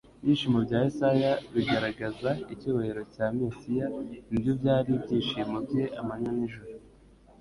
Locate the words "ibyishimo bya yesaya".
0.21-1.31